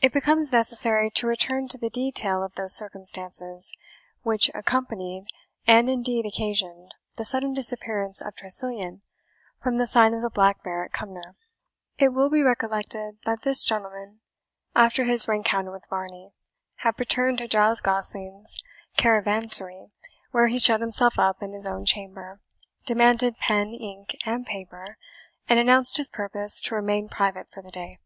It 0.00 0.12
becomes 0.12 0.52
necessary 0.52 1.08
to 1.12 1.28
return 1.28 1.68
to 1.68 1.78
the 1.78 1.88
detail 1.88 2.42
of 2.42 2.54
those 2.56 2.74
circumstances 2.74 3.72
which 4.22 4.50
accompanied, 4.52 5.26
and 5.64 5.88
indeed 5.88 6.26
occasioned, 6.26 6.92
the 7.14 7.24
sudden 7.24 7.52
disappearance 7.52 8.20
of 8.20 8.34
Tressilian 8.34 9.02
from 9.62 9.76
the 9.78 9.86
sign 9.86 10.12
of 10.12 10.22
the 10.22 10.28
Black 10.28 10.64
Bear 10.64 10.84
at 10.84 10.92
Cumnor. 10.92 11.36
It 11.98 12.08
will 12.08 12.30
be 12.30 12.42
recollected 12.42 13.18
that 13.24 13.42
this 13.42 13.62
gentleman, 13.62 14.22
after 14.74 15.04
his 15.04 15.28
rencounter 15.28 15.70
with 15.70 15.86
Varney, 15.88 16.32
had 16.78 16.98
returned 16.98 17.38
to 17.38 17.46
Giles 17.46 17.80
Gosling's 17.80 18.58
caravansary, 18.96 19.92
where 20.32 20.48
he 20.48 20.58
shut 20.58 20.80
himself 20.80 21.16
up 21.16 21.44
in 21.44 21.52
his 21.52 21.68
own 21.68 21.84
chamber, 21.84 22.40
demanded 22.86 23.36
pen, 23.38 23.68
ink, 23.72 24.16
and 24.26 24.44
paper, 24.44 24.96
and 25.48 25.60
announced 25.60 25.96
his 25.96 26.10
purpose 26.10 26.60
to 26.62 26.74
remain 26.74 27.08
private 27.08 27.48
for 27.52 27.62
the 27.62 27.70
day. 27.70 28.00